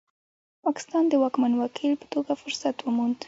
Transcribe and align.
پاکستان 0.63 1.03
د 1.07 1.13
واکمن 1.23 1.53
وکیل 1.57 1.93
په 2.01 2.05
توګه 2.13 2.31
فرصت 2.41 2.75
وموند. 2.81 3.15